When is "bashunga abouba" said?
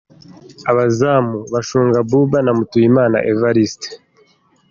1.53-2.37